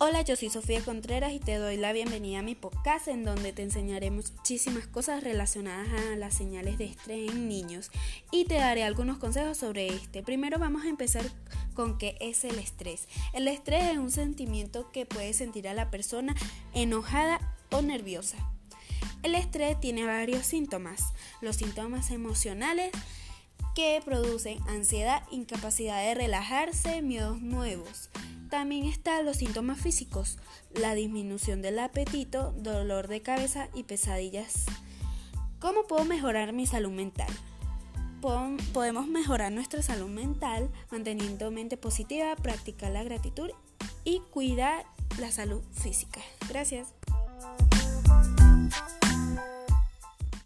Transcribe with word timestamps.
Hola, 0.00 0.22
yo 0.22 0.36
soy 0.36 0.48
Sofía 0.48 0.80
Contreras 0.80 1.32
y 1.32 1.40
te 1.40 1.56
doy 1.56 1.76
la 1.76 1.92
bienvenida 1.92 2.38
a 2.38 2.42
mi 2.42 2.54
podcast 2.54 3.08
en 3.08 3.24
donde 3.24 3.52
te 3.52 3.64
enseñaré 3.64 4.12
muchísimas 4.12 4.86
cosas 4.86 5.24
relacionadas 5.24 5.88
a 5.88 6.14
las 6.14 6.34
señales 6.34 6.78
de 6.78 6.84
estrés 6.84 7.32
en 7.32 7.48
niños 7.48 7.90
y 8.30 8.44
te 8.44 8.54
daré 8.54 8.84
algunos 8.84 9.18
consejos 9.18 9.58
sobre 9.58 9.88
este. 9.88 10.22
Primero 10.22 10.60
vamos 10.60 10.84
a 10.84 10.88
empezar 10.88 11.24
con 11.74 11.98
qué 11.98 12.16
es 12.20 12.44
el 12.44 12.60
estrés. 12.60 13.08
El 13.32 13.48
estrés 13.48 13.86
es 13.90 13.98
un 13.98 14.12
sentimiento 14.12 14.88
que 14.92 15.04
puede 15.04 15.32
sentir 15.32 15.66
a 15.66 15.74
la 15.74 15.90
persona 15.90 16.36
enojada 16.74 17.40
o 17.72 17.82
nerviosa. 17.82 18.36
El 19.24 19.34
estrés 19.34 19.80
tiene 19.80 20.04
varios 20.04 20.46
síntomas. 20.46 21.12
Los 21.40 21.56
síntomas 21.56 22.12
emocionales 22.12 22.92
que 23.74 24.00
producen 24.04 24.60
ansiedad, 24.68 25.24
incapacidad 25.32 26.00
de 26.04 26.14
relajarse, 26.14 27.02
miedos 27.02 27.40
nuevos. 27.40 28.10
También 28.50 28.86
están 28.86 29.26
los 29.26 29.36
síntomas 29.36 29.78
físicos, 29.78 30.38
la 30.74 30.94
disminución 30.94 31.60
del 31.60 31.78
apetito, 31.78 32.52
dolor 32.56 33.06
de 33.06 33.20
cabeza 33.20 33.68
y 33.74 33.82
pesadillas. 33.82 34.64
¿Cómo 35.58 35.86
puedo 35.86 36.04
mejorar 36.04 36.52
mi 36.52 36.66
salud 36.66 36.92
mental? 36.92 37.28
Podemos 38.20 39.06
mejorar 39.06 39.52
nuestra 39.52 39.82
salud 39.82 40.08
mental 40.08 40.70
manteniendo 40.90 41.50
mente 41.50 41.76
positiva, 41.76 42.34
practicar 42.36 42.90
la 42.90 43.04
gratitud 43.04 43.50
y 44.04 44.20
cuidar 44.30 44.86
la 45.18 45.30
salud 45.30 45.62
física. 45.72 46.20
Gracias. 46.48 46.94